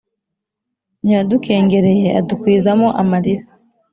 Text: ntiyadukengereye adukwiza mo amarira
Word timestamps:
ntiyadukengereye 1.03 2.07
adukwiza 2.19 2.69
mo 2.79 2.87
amarira 3.01 3.45